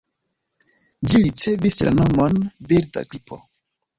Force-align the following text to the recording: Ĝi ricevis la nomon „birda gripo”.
Ĝi 1.09 1.19
ricevis 1.25 1.77
la 1.87 1.93
nomon 1.99 2.39
„birda 2.71 3.07
gripo”. 3.13 3.39